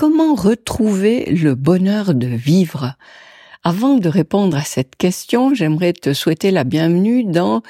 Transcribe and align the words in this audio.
Comment 0.00 0.36
retrouver 0.36 1.24
le 1.24 1.56
bonheur 1.56 2.14
de 2.14 2.28
vivre? 2.28 2.94
Avant 3.64 3.96
de 3.96 4.08
répondre 4.08 4.56
à 4.56 4.62
cette 4.62 4.94
question, 4.94 5.54
j'aimerais 5.54 5.92
te 5.92 6.12
souhaiter 6.12 6.52
la 6.52 6.62
bienvenue 6.62 7.24
dans 7.24 7.62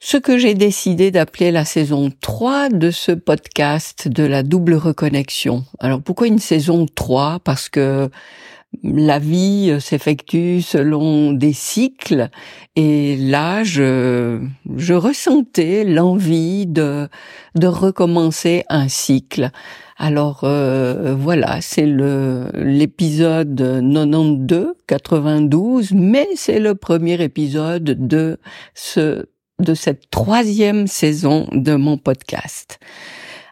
ce 0.00 0.16
que 0.16 0.38
j'ai 0.38 0.54
décidé 0.54 1.12
d'appeler 1.12 1.52
la 1.52 1.64
saison 1.64 2.10
3 2.20 2.70
de 2.70 2.90
ce 2.90 3.12
podcast 3.12 4.08
de 4.08 4.24
la 4.24 4.42
double 4.42 4.74
reconnexion. 4.74 5.64
Alors 5.78 6.02
pourquoi 6.02 6.26
une 6.26 6.40
saison 6.40 6.84
3 6.92 7.38
Parce 7.44 7.68
que 7.68 8.10
la 8.82 9.20
vie 9.20 9.76
s'effectue 9.78 10.62
selon 10.62 11.32
des 11.32 11.52
cycles 11.52 12.28
et 12.74 13.16
là 13.16 13.62
je, 13.62 14.44
je 14.74 14.94
ressentais 14.94 15.84
l'envie 15.84 16.66
de, 16.66 17.08
de 17.54 17.66
recommencer 17.68 18.64
un 18.68 18.88
cycle. 18.88 19.52
Alors 19.98 20.44
euh, 20.44 21.14
voilà, 21.14 21.62
c'est 21.62 21.86
l'épisode 21.86 23.56
92 23.56 24.74
92 24.86 25.92
mais 25.92 26.28
c'est 26.36 26.60
le 26.60 26.74
premier 26.74 27.22
épisode 27.22 27.84
de 28.06 28.38
ce 28.74 29.26
de 29.58 29.72
cette 29.72 30.10
troisième 30.10 30.86
saison 30.86 31.48
de 31.50 31.74
mon 31.76 31.96
podcast. 31.96 32.78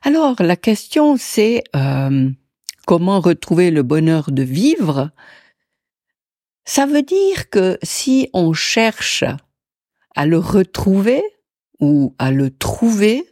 Alors 0.03 0.37
la 0.41 0.57
question 0.57 1.17
c'est 1.17 1.65
euh, 1.75 2.29
comment 2.87 3.21
retrouver 3.21 3.71
le 3.71 3.83
bonheur 3.83 4.31
de 4.31 4.43
vivre, 4.43 5.13
ça 6.67 6.85
veut 6.85 7.03
dire 7.03 7.49
que 7.49 7.79
si 7.83 8.29
on 8.35 8.53
cherche 8.53 9.25
à 10.15 10.27
le 10.27 10.37
retrouver 10.37 11.23
ou 11.81 12.15
à 12.19 12.31
le 12.31 12.51
trouver, 12.51 13.25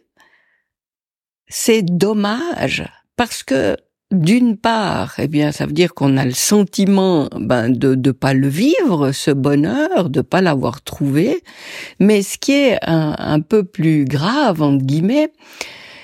c'est 1.47 1.83
dommage 1.83 2.83
parce 3.15 3.43
que 3.43 3.77
d'une 4.11 4.57
part, 4.57 5.15
eh 5.17 5.27
bien, 5.27 5.51
ça 5.51 5.65
veut 5.65 5.73
dire 5.73 5.93
qu'on 5.93 6.17
a 6.17 6.25
le 6.25 6.31
sentiment 6.31 7.29
ben, 7.35 7.69
de 7.69 7.95
ne 7.95 8.11
pas 8.11 8.33
le 8.33 8.47
vivre, 8.47 9.11
ce 9.11 9.31
bonheur, 9.31 10.09
de 10.09 10.21
pas 10.21 10.41
l'avoir 10.41 10.83
trouvé. 10.83 11.43
Mais 11.99 12.21
ce 12.21 12.37
qui 12.37 12.51
est 12.51 12.77
un, 12.83 13.15
un 13.17 13.39
peu 13.39 13.63
plus 13.63 14.05
grave, 14.05 14.61
entre 14.61 14.85
guillemets, 14.85 15.33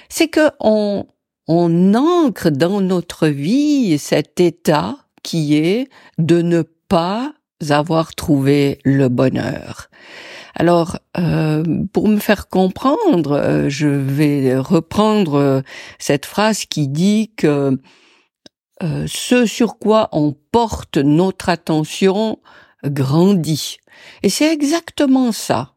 c'est 0.10 0.28
que 0.28 0.50
on, 0.60 1.06
on 1.48 1.94
ancre 1.94 2.50
dans 2.50 2.82
notre 2.82 3.28
vie 3.28 3.98
cet 4.00 4.40
état 4.40 4.98
qui 5.22 5.58
est 5.58 5.90
de 6.18 6.42
ne 6.42 6.64
pas 6.88 7.34
avoir 7.70 8.16
trouvé 8.16 8.80
le 8.86 9.10
bonheur. 9.10 9.90
Alors, 10.56 10.98
euh, 11.18 11.64
pour 11.94 12.08
me 12.08 12.18
faire 12.18 12.48
comprendre, 12.48 13.34
euh, 13.34 13.70
je 13.70 13.88
vais 13.88 14.58
reprendre 14.58 15.36
euh, 15.36 15.62
cette 16.00 16.26
phrase 16.26 16.66
qui 16.66 16.88
dit 16.88 17.32
que 17.36 17.78
ce 19.08 19.46
sur 19.46 19.78
quoi 19.78 20.08
on 20.14 20.34
porte 20.54 20.96
notre 20.96 21.50
attention 21.50 22.40
grandit. 22.86 23.76
Et 24.24 24.30
c'est 24.30 24.54
exactement 24.54 25.34
ça 25.34 25.74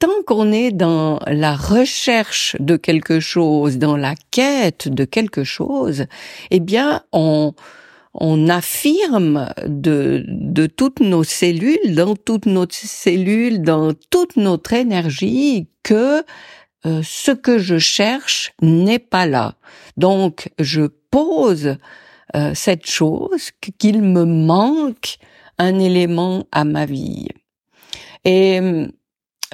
tant 0.00 0.22
qu'on 0.26 0.50
est 0.50 0.72
dans 0.72 1.20
la 1.26 1.54
recherche 1.54 2.56
de 2.58 2.76
quelque 2.76 3.20
chose, 3.20 3.78
dans 3.78 3.96
la 3.96 4.14
quête 4.30 4.88
de 4.88 5.04
quelque 5.04 5.44
chose, 5.44 6.06
eh 6.50 6.58
bien, 6.58 7.02
on, 7.12 7.52
on 8.14 8.48
affirme 8.48 9.52
de, 9.66 10.24
de 10.26 10.66
toutes 10.66 11.00
nos 11.00 11.24
cellules, 11.24 11.94
dans 11.94 12.16
toutes 12.16 12.46
nos 12.46 12.66
cellules, 12.68 13.62
dans 13.62 13.92
toute 14.10 14.36
notre 14.36 14.72
énergie, 14.72 15.68
que 15.82 16.24
euh, 16.86 17.02
ce 17.04 17.30
que 17.30 17.58
je 17.58 17.78
cherche 17.78 18.52
n'est 18.62 18.98
pas 18.98 19.26
là. 19.26 19.54
Donc, 19.96 20.50
je 20.58 20.82
pose 21.10 21.76
euh, 22.36 22.52
cette 22.54 22.86
chose 22.86 23.50
qu'il 23.78 24.02
me 24.02 24.24
manque 24.24 25.18
un 25.58 25.78
élément 25.78 26.46
à 26.52 26.64
ma 26.64 26.86
vie. 26.86 27.28
Et 28.24 28.60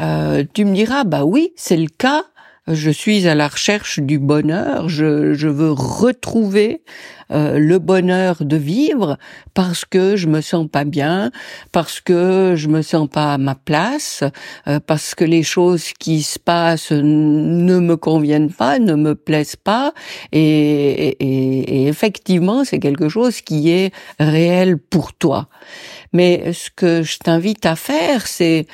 euh, 0.00 0.44
tu 0.54 0.64
me 0.64 0.74
diras, 0.74 1.04
bah 1.04 1.24
oui, 1.24 1.52
c'est 1.56 1.76
le 1.76 1.88
cas. 1.88 2.24
Je 2.68 2.90
suis 2.90 3.28
à 3.28 3.36
la 3.36 3.46
recherche 3.46 4.00
du 4.00 4.18
bonheur. 4.18 4.88
Je, 4.88 5.34
je 5.34 5.46
veux 5.46 5.70
retrouver 5.70 6.82
euh, 7.30 7.60
le 7.60 7.78
bonheur 7.78 8.44
de 8.44 8.56
vivre 8.56 9.18
parce 9.54 9.84
que 9.84 10.16
je 10.16 10.26
me 10.26 10.40
sens 10.40 10.66
pas 10.68 10.84
bien, 10.84 11.30
parce 11.70 12.00
que 12.00 12.54
je 12.56 12.66
me 12.66 12.82
sens 12.82 13.08
pas 13.08 13.34
à 13.34 13.38
ma 13.38 13.54
place, 13.54 14.24
euh, 14.66 14.80
parce 14.84 15.14
que 15.14 15.24
les 15.24 15.44
choses 15.44 15.92
qui 15.98 16.22
se 16.22 16.40
passent 16.40 16.90
ne 16.90 17.78
me 17.78 17.96
conviennent 17.96 18.52
pas, 18.52 18.80
ne 18.80 18.94
me 18.94 19.14
plaisent 19.14 19.54
pas. 19.54 19.94
Et, 20.32 20.40
et, 20.40 21.82
et 21.82 21.86
effectivement, 21.86 22.64
c'est 22.64 22.80
quelque 22.80 23.08
chose 23.08 23.42
qui 23.42 23.70
est 23.70 23.92
réel 24.18 24.76
pour 24.76 25.14
toi. 25.14 25.48
Mais 26.12 26.52
ce 26.52 26.70
que 26.74 27.02
je 27.04 27.18
t'invite 27.18 27.64
à 27.64 27.76
faire, 27.76 28.26
c'est 28.26 28.66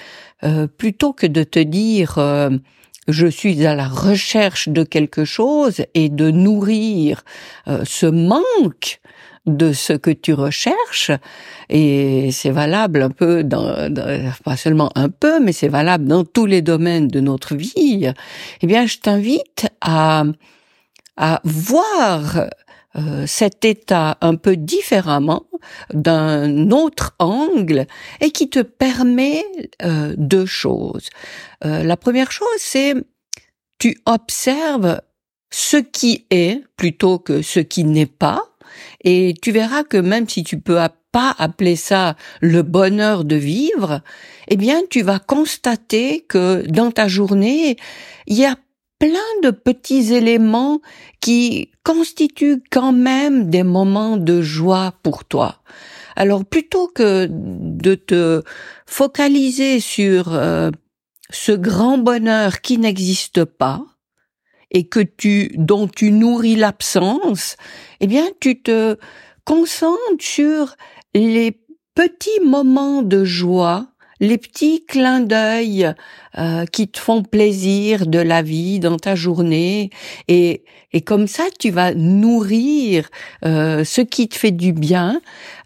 euh, 0.44 0.66
plutôt 0.66 1.12
que 1.12 1.26
de 1.26 1.44
te 1.44 1.60
dire 1.60 2.18
euh, 2.18 2.50
je 3.08 3.26
suis 3.26 3.66
à 3.66 3.74
la 3.74 3.88
recherche 3.88 4.68
de 4.68 4.84
quelque 4.84 5.24
chose 5.24 5.82
et 5.94 6.08
de 6.08 6.30
nourrir 6.30 7.22
euh, 7.68 7.82
ce 7.84 8.06
manque 8.06 9.00
de 9.44 9.72
ce 9.72 9.92
que 9.92 10.10
tu 10.10 10.34
recherches. 10.34 11.10
Et 11.68 12.30
c'est 12.30 12.50
valable 12.50 13.02
un 13.02 13.10
peu 13.10 13.42
dans, 13.42 13.92
pas 14.44 14.56
seulement 14.56 14.90
un 14.94 15.08
peu 15.08 15.40
mais 15.40 15.52
c'est 15.52 15.68
valable 15.68 16.06
dans 16.06 16.24
tous 16.24 16.46
les 16.46 16.62
domaines 16.62 17.08
de 17.08 17.20
notre 17.20 17.56
vie. 17.56 18.12
Eh 18.60 18.66
bien 18.66 18.86
je 18.86 18.98
t'invite 18.98 19.66
à 19.80 20.24
à 21.16 21.40
voir 21.44 22.46
euh, 22.96 23.26
cet 23.26 23.64
état 23.64 24.18
un 24.20 24.34
peu 24.34 24.56
différemment, 24.56 25.44
d'un 25.92 26.70
autre 26.70 27.14
angle, 27.18 27.86
et 28.20 28.30
qui 28.30 28.50
te 28.50 28.60
permet 28.60 29.44
euh, 29.82 30.14
deux 30.16 30.46
choses. 30.46 31.08
Euh, 31.64 31.82
la 31.82 31.96
première 31.96 32.32
chose, 32.32 32.46
c'est 32.58 32.94
tu 33.78 34.00
observes 34.06 35.00
ce 35.50 35.76
qui 35.76 36.26
est 36.30 36.62
plutôt 36.76 37.18
que 37.18 37.42
ce 37.42 37.60
qui 37.60 37.84
n'est 37.84 38.06
pas, 38.06 38.42
et 39.04 39.34
tu 39.42 39.52
verras 39.52 39.84
que 39.84 39.96
même 39.96 40.28
si 40.28 40.44
tu 40.44 40.60
peux 40.60 40.78
pas 41.12 41.34
appeler 41.38 41.76
ça 41.76 42.16
le 42.40 42.62
bonheur 42.62 43.24
de 43.24 43.36
vivre, 43.36 44.00
eh 44.48 44.56
bien 44.56 44.80
tu 44.88 45.02
vas 45.02 45.18
constater 45.18 46.24
que 46.26 46.64
dans 46.68 46.90
ta 46.90 47.06
journée, 47.06 47.76
il 48.26 48.38
y 48.38 48.46
a 48.46 48.56
plein 49.02 49.40
de 49.42 49.50
petits 49.50 50.14
éléments 50.14 50.80
qui 51.20 51.72
constituent 51.82 52.62
quand 52.70 52.92
même 52.92 53.50
des 53.50 53.64
moments 53.64 54.16
de 54.16 54.40
joie 54.42 54.94
pour 55.02 55.24
toi. 55.24 55.60
Alors 56.14 56.44
plutôt 56.44 56.86
que 56.86 57.26
de 57.28 57.96
te 57.96 58.44
focaliser 58.86 59.80
sur 59.80 60.32
euh, 60.32 60.70
ce 61.30 61.50
grand 61.50 61.98
bonheur 61.98 62.60
qui 62.60 62.78
n'existe 62.78 63.44
pas 63.44 63.84
et 64.70 64.86
que 64.86 65.00
tu 65.00 65.50
dont 65.56 65.88
tu 65.88 66.12
nourris 66.12 66.54
l'absence, 66.54 67.56
eh 67.98 68.06
bien 68.06 68.28
tu 68.38 68.62
te 68.62 68.96
concentres 69.44 69.98
sur 70.20 70.76
les 71.12 71.60
petits 71.96 72.40
moments 72.44 73.02
de 73.02 73.24
joie 73.24 73.88
les 74.22 74.38
petits 74.38 74.84
clins 74.86 75.20
d'œil 75.20 75.92
euh, 76.38 76.64
qui 76.66 76.86
te 76.88 76.98
font 76.98 77.24
plaisir 77.24 78.06
de 78.06 78.20
la 78.20 78.40
vie 78.40 78.78
dans 78.78 78.96
ta 78.96 79.14
journée 79.14 79.90
et 80.28 80.64
et 80.94 81.00
comme 81.00 81.26
ça 81.26 81.44
tu 81.58 81.70
vas 81.70 81.92
nourrir 81.94 83.08
euh, 83.44 83.82
ce 83.82 84.00
qui 84.00 84.28
te 84.28 84.36
fait 84.36 84.52
du 84.52 84.72
bien, 84.72 85.20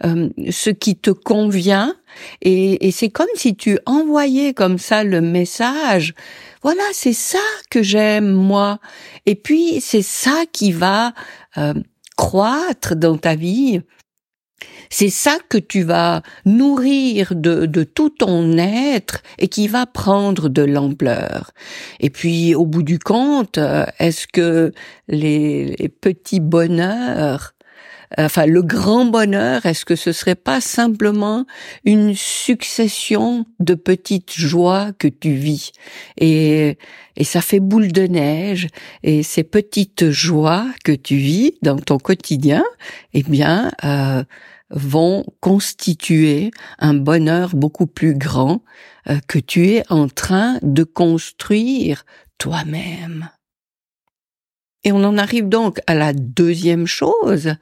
euh, 0.05 0.31
ce 0.51 0.71
qui 0.71 0.97
te 0.97 1.11
convient 1.11 1.95
et, 2.41 2.87
et 2.87 2.93
c'est 2.93 3.11
comme 3.11 3.27
si 3.35 3.57
tu 3.57 3.79
envoyais 3.85 4.55
comme 4.55 4.79
ça 4.79 5.05
le 5.05 5.21
message. 5.21 6.15
Voilà, 6.63 6.83
c'est 6.93 7.13
ça 7.13 7.47
que 7.71 7.83
j'aime 7.83 8.33
moi. 8.33 8.79
Et 9.27 9.35
puis 9.35 9.83
c'est 9.83 10.03
ça 10.03 10.45
qui 10.51 10.73
va 10.73 11.13
croître 12.17 12.97
dans 12.97 13.19
ta 13.19 13.35
vie 13.35 13.83
c'est 14.91 15.11
ça 15.11 15.39
que 15.49 15.59
tu 15.59 15.83
vas 15.83 16.23
nourrir 16.45 17.35
de, 17.35 17.67
de, 17.67 17.85
tout 17.85 18.11
ton 18.11 18.57
être 18.59 19.23
et 19.39 19.49
qui 19.49 19.69
va 19.69 19.87
prendre 19.87 20.49
de 20.49 20.63
l'ampleur. 20.63 21.53
Et 22.01 22.11
puis, 22.11 22.55
au 22.55 22.67
bout 22.67 22.83
du 22.83 22.99
compte, 22.99 23.59
euh, 23.59 23.87
est-ce 23.99 24.27
que 24.27 24.73
les, 25.09 25.77
petits 26.01 26.41
bonheurs 26.41 27.53
enfin 28.19 28.47
le 28.47 28.63
grand 28.63 29.05
bonheur, 29.07 29.67
est-ce 29.67 29.85
que 29.85 29.97
ce 29.97 30.13
serait 30.13 30.37
pas 30.37 30.61
simplement 30.61 31.45
une 31.85 32.15
succession 32.15 33.47
de 33.59 33.75
petites 33.75 34.33
joies 34.33 34.93
que 34.97 35.09
tu 35.09 35.33
vis? 35.33 35.73
Et 36.19 36.79
et 37.17 37.25
ça 37.25 37.41
fait 37.41 37.61
boule 37.61 37.93
de 37.93 38.03
neige 38.03 38.69
et 39.03 39.23
ces 39.23 39.43
petites 39.43 40.11
joies 40.11 40.67
que 40.85 40.93
tu 40.93 41.17
vis 41.17 41.55
dans 41.63 41.79
ton 41.79 41.99
quotidien, 41.99 42.63
eh 43.15 43.23
bien 43.23 43.73
euh, 43.85 44.23
vont 44.71 45.25
constituer 45.41 46.51
un 46.79 46.95
bonheur 46.95 47.55
beaucoup 47.55 47.87
plus 47.87 48.15
grand 48.15 48.63
euh, 49.09 49.19
que 49.29 49.39
tu 49.39 49.69
es 49.69 49.85
en 49.91 50.09
train 50.09 50.59
de 50.63 50.83
construire 50.85 52.05
toi-même. 52.39 53.29
Et 54.85 54.93
on 54.93 55.03
en 55.05 55.19
arrive 55.19 55.49
donc 55.49 55.81
à 55.87 55.95
la 55.95 56.13
deuxième 56.13 56.87
chose, 56.87 57.55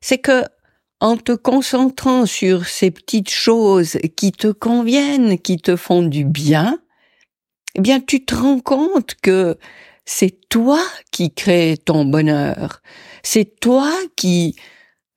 c'est 0.00 0.18
que 0.18 0.44
en 1.00 1.16
te 1.16 1.32
concentrant 1.32 2.24
sur 2.24 2.66
ces 2.66 2.90
petites 2.90 3.30
choses 3.30 3.98
qui 4.16 4.32
te 4.32 4.48
conviennent, 4.48 5.38
qui 5.38 5.58
te 5.58 5.76
font 5.76 6.02
du 6.02 6.24
bien, 6.24 6.78
eh 7.74 7.80
bien 7.80 8.00
tu 8.00 8.24
te 8.24 8.34
rends 8.34 8.60
compte 8.60 9.14
que 9.22 9.58
c'est 10.06 10.48
toi 10.48 10.80
qui 11.10 11.34
crée 11.34 11.76
ton 11.84 12.04
bonheur. 12.04 12.80
C'est 13.22 13.60
toi 13.60 13.92
qui 14.16 14.56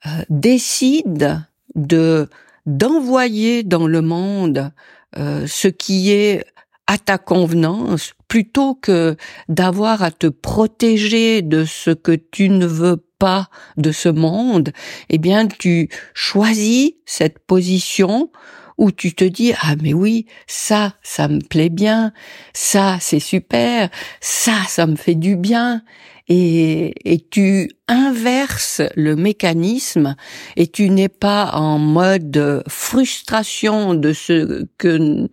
euh, 0.05 0.09
décide 0.29 1.41
de 1.75 2.29
d'envoyer 2.65 3.63
dans 3.63 3.87
le 3.87 4.01
monde 4.01 4.71
euh, 5.17 5.47
ce 5.47 5.67
qui 5.67 6.11
est 6.11 6.45
à 6.87 6.97
ta 6.97 7.17
convenance 7.17 8.13
plutôt 8.27 8.75
que 8.75 9.15
d'avoir 9.47 10.03
à 10.03 10.11
te 10.11 10.27
protéger 10.27 11.41
de 11.41 11.65
ce 11.65 11.91
que 11.91 12.11
tu 12.13 12.49
ne 12.49 12.65
veux 12.65 13.03
pas 13.17 13.49
de 13.77 13.91
ce 13.91 14.09
monde, 14.09 14.71
eh 15.09 15.17
bien 15.17 15.47
tu 15.47 15.89
choisis 16.13 16.91
cette 17.05 17.39
position 17.39 18.31
où 18.77 18.91
tu 18.91 19.13
te 19.13 19.25
dis 19.25 19.53
ah 19.61 19.75
mais 19.81 19.93
oui 19.93 20.25
ça 20.47 20.95
ça 21.03 21.27
me 21.27 21.41
plaît 21.41 21.69
bien 21.69 22.13
ça 22.53 22.97
c'est 23.01 23.19
super 23.19 23.89
ça 24.21 24.53
ça 24.67 24.87
me 24.87 24.95
fait 24.95 25.15
du 25.15 25.35
bien 25.35 25.83
et, 26.29 27.25
tu 27.31 27.71
inverses 27.87 28.81
le 28.95 29.15
mécanisme 29.15 30.15
et 30.55 30.67
tu 30.67 30.89
n'es 30.91 31.09
pas 31.09 31.51
en 31.53 31.79
mode 31.79 32.63
frustration 32.67 33.95
de 33.95 34.13
ce 34.13 34.65
que 34.77 35.27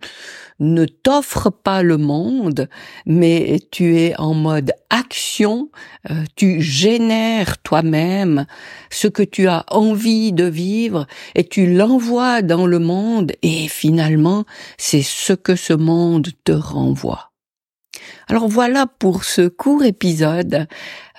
ne 0.59 0.85
t'offre 0.85 1.51
pas 1.51 1.83
le 1.83 1.97
monde, 1.97 2.67
mais 3.05 3.59
tu 3.69 3.95
es 3.97 4.17
en 4.17 4.33
mode 4.33 4.71
action, 4.89 5.69
euh, 6.09 6.23
tu 6.35 6.61
génères 6.61 7.59
toi-même 7.61 8.47
ce 8.89 9.07
que 9.07 9.21
tu 9.21 9.47
as 9.47 9.65
envie 9.69 10.33
de 10.33 10.45
vivre 10.45 11.05
et 11.35 11.47
tu 11.47 11.71
l'envoies 11.71 12.41
dans 12.41 12.65
le 12.65 12.79
monde 12.79 13.33
et 13.43 13.67
finalement 13.67 14.45
c'est 14.79 15.03
ce 15.03 15.33
que 15.33 15.55
ce 15.55 15.73
monde 15.73 16.29
te 16.43 16.53
renvoie. 16.53 17.31
Alors 18.27 18.47
voilà 18.47 18.85
pour 18.99 19.23
ce 19.23 19.47
court 19.47 19.83
épisode 19.83 20.67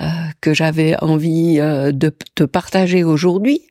euh, 0.00 0.04
que 0.40 0.54
j'avais 0.54 0.96
envie 1.02 1.58
euh, 1.58 1.92
de 1.92 2.12
te 2.34 2.44
partager 2.44 3.04
aujourd'hui. 3.04 3.62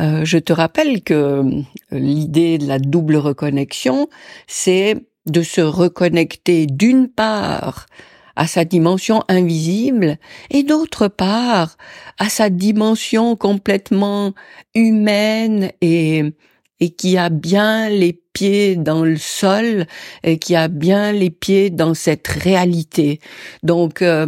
Euh, 0.00 0.24
je 0.24 0.38
te 0.38 0.52
rappelle 0.52 1.02
que 1.02 1.42
l'idée 1.90 2.58
de 2.58 2.66
la 2.66 2.78
double 2.78 3.16
reconnexion, 3.16 4.08
c'est 4.46 4.96
de 5.26 5.42
se 5.42 5.60
reconnecter 5.60 6.66
d'une 6.66 7.08
part 7.08 7.86
à 8.36 8.46
sa 8.46 8.64
dimension 8.64 9.22
invisible 9.28 10.18
et 10.50 10.62
d'autre 10.62 11.08
part 11.08 11.76
à 12.18 12.28
sa 12.28 12.50
dimension 12.50 13.36
complètement 13.36 14.34
humaine 14.74 15.70
et 15.80 16.34
et 16.84 16.90
qui 16.90 17.16
a 17.16 17.30
bien 17.30 17.88
les 17.88 18.12
pieds 18.34 18.76
dans 18.76 19.06
le 19.06 19.16
sol 19.16 19.86
et 20.22 20.38
qui 20.38 20.54
a 20.54 20.68
bien 20.68 21.12
les 21.12 21.30
pieds 21.30 21.70
dans 21.70 21.94
cette 21.94 22.28
réalité. 22.28 23.20
Donc 23.62 24.02
euh, 24.02 24.26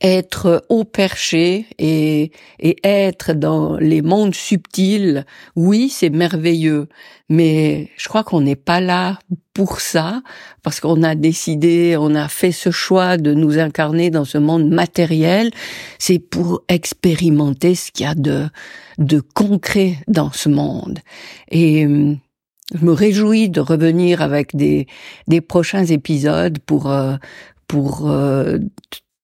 être 0.00 0.64
au 0.68 0.84
perché 0.84 1.66
et, 1.78 2.32
et 2.58 2.76
être 2.84 3.32
dans 3.32 3.76
les 3.76 4.02
mondes 4.02 4.34
subtils, 4.34 5.26
oui, 5.56 5.90
c'est 5.90 6.10
merveilleux, 6.10 6.88
mais 7.28 7.90
je 7.96 8.08
crois 8.08 8.24
qu'on 8.24 8.40
n'est 8.40 8.56
pas 8.56 8.80
là 8.80 9.18
pour 9.52 9.80
ça, 9.80 10.22
parce 10.62 10.80
qu'on 10.80 11.02
a 11.02 11.14
décidé, 11.14 11.96
on 11.98 12.14
a 12.14 12.28
fait 12.28 12.52
ce 12.52 12.70
choix 12.70 13.18
de 13.18 13.34
nous 13.34 13.58
incarner 13.58 14.10
dans 14.10 14.24
ce 14.24 14.38
monde 14.38 14.68
matériel, 14.68 15.50
c'est 15.98 16.18
pour 16.18 16.62
expérimenter 16.68 17.74
ce 17.74 17.90
qu'il 17.90 18.06
y 18.06 18.08
a 18.08 18.14
de, 18.14 18.46
de 18.98 19.20
concret 19.20 19.96
dans 20.08 20.32
ce 20.32 20.48
monde. 20.48 21.00
Et 21.50 21.86
je 22.74 22.84
me 22.84 22.92
réjouis 22.92 23.48
de 23.48 23.60
revenir 23.60 24.22
avec 24.22 24.56
des, 24.56 24.86
des 25.26 25.40
prochains 25.40 25.84
épisodes 25.84 26.58
pour, 26.60 26.90
euh, 26.90 27.16
pour 27.66 28.10
euh, 28.10 28.58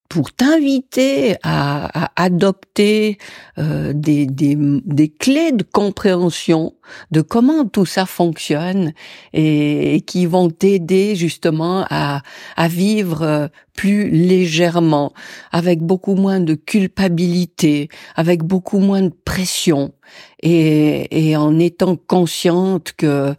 pour 0.09 0.31
t'inviter 0.31 1.35
à, 1.43 2.11
adopter 2.15 3.17
euh, 3.57 3.93
des, 3.93 4.25
des, 4.25 5.09
clés 5.09 5.51
de 5.51 5.63
compréhension 5.63 6.73
de 7.11 7.21
comment 7.21 7.65
tout 7.65 7.85
ça 7.85 8.05
fonctionne 8.05 8.93
et, 9.33 10.01
qui 10.07 10.25
vont 10.25 10.49
t'aider 10.49 11.15
justement 11.15 11.85
à, 11.89 12.21
à 12.55 12.67
vivre 12.67 13.21
euh, 13.23 13.47
plus 13.73 14.09
légèrement, 14.09 15.13
avec 15.51 15.81
beaucoup 15.81 16.15
moins 16.15 16.39
de 16.39 16.55
culpabilité, 16.55 17.89
avec 18.15 18.43
beaucoup 18.43 18.79
moins 18.79 19.03
de 19.03 19.13
pression 19.25 19.93
et, 20.41 21.29
et 21.29 21.35
en 21.35 21.59
étant 21.59 21.95
consciente 21.95 22.93
que 22.97 23.35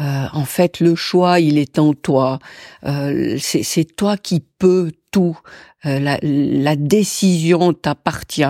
euh, 0.00 0.26
en 0.32 0.44
fait, 0.44 0.80
le 0.80 0.94
choix, 0.94 1.40
il 1.40 1.58
est 1.58 1.78
en 1.78 1.92
toi. 1.92 2.38
Euh, 2.84 3.36
c'est 3.40 3.96
toi 3.96 4.16
qui 4.16 4.44
peux 4.58 4.92
tout. 5.10 5.38
Euh, 5.86 6.00
la, 6.00 6.74
décision 6.74 7.72
t'appartient 7.72 8.42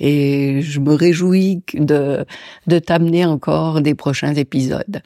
et 0.00 0.62
je 0.62 0.80
me 0.80 0.94
réjouis 0.94 1.62
de, 1.74 2.24
de 2.66 2.78
t'amener 2.80 3.24
encore 3.24 3.80
des 3.80 3.94
prochains 3.94 4.34
épisodes. 4.34 5.00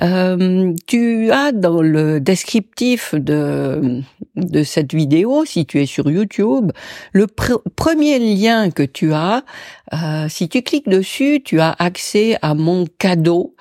Euh, 0.00 0.72
tu 0.86 1.30
as 1.30 1.52
dans 1.52 1.82
le 1.82 2.20
descriptif 2.20 3.14
de, 3.14 4.00
de 4.36 4.62
cette 4.62 4.94
vidéo, 4.94 5.44
si 5.44 5.66
tu 5.66 5.82
es 5.82 5.86
sur 5.86 6.10
YouTube, 6.10 6.72
le 7.12 7.26
premier 7.26 8.18
lien 8.18 8.70
que 8.70 8.82
tu 8.82 9.12
as. 9.12 9.44
Euh, 9.92 10.26
si 10.30 10.48
tu 10.48 10.62
cliques 10.62 10.88
dessus, 10.88 11.42
tu 11.44 11.60
as 11.60 11.74
accès 11.78 12.38
à 12.40 12.54
mon 12.54 12.86
cadeau. 12.98 13.54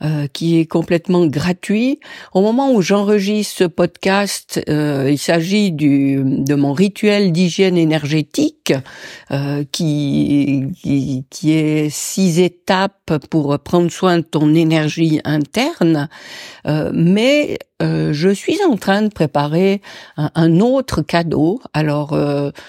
Euh, 0.00 0.28
qui 0.32 0.60
est 0.60 0.66
complètement 0.66 1.26
gratuit. 1.26 1.98
Au 2.32 2.40
moment 2.40 2.72
où 2.72 2.80
j'enregistre 2.80 3.56
ce 3.56 3.64
podcast, 3.64 4.60
euh, 4.68 5.08
il 5.10 5.18
s'agit 5.18 5.72
du 5.72 6.22
de 6.24 6.54
mon 6.54 6.72
rituel 6.72 7.32
d'hygiène 7.32 7.76
énergétique 7.76 8.72
euh, 9.32 9.64
qui, 9.72 10.66
qui, 10.80 11.24
qui 11.30 11.52
est 11.52 11.90
six 11.90 12.38
étapes 12.38 13.18
pour 13.28 13.58
prendre 13.58 13.90
soin 13.90 14.18
de 14.18 14.22
ton 14.22 14.54
énergie 14.54 15.20
interne. 15.24 16.08
mais 16.64 17.58
je 17.80 18.28
suis 18.34 18.58
en 18.64 18.76
train 18.76 19.02
de 19.02 19.08
préparer 19.08 19.80
un, 20.16 20.60
autre 20.60 21.02
cadeau. 21.02 21.60
Alors, 21.72 22.18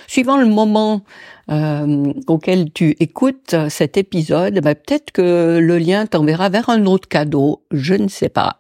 suivant 0.07 0.38
le 0.38 0.45
moment 0.45 1.03
euh, 1.51 2.13
auquel 2.27 2.71
tu 2.71 2.95
écoutes 3.00 3.56
cet 3.69 3.97
épisode, 3.97 4.59
bah, 4.61 4.75
peut-être 4.75 5.11
que 5.11 5.57
le 5.59 5.80
lien 5.80 6.06
t'enverra 6.06 6.49
vers 6.49 6.69
un 6.69 6.85
autre 6.85 7.07
cadeau, 7.07 7.63
je 7.71 7.95
ne 7.95 8.07
sais 8.07 8.30
pas. 8.30 8.57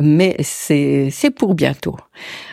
Mais 0.00 0.36
c'est 0.40 1.30
pour 1.36 1.54
bientôt. 1.54 1.96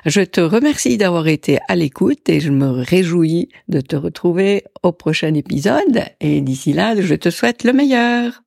Je 0.05 0.21
te 0.21 0.41
remercie 0.41 0.97
d'avoir 0.97 1.27
été 1.27 1.57
à 1.67 1.75
l'écoute 1.75 2.29
et 2.29 2.39
je 2.39 2.51
me 2.51 2.67
réjouis 2.67 3.49
de 3.67 3.81
te 3.81 3.95
retrouver 3.95 4.63
au 4.83 4.91
prochain 4.91 5.33
épisode. 5.33 6.03
Et 6.21 6.41
d'ici 6.41 6.73
là, 6.73 6.93
je 6.99 7.15
te 7.15 7.31
souhaite 7.31 7.63
le 7.63 7.73
meilleur. 7.73 8.43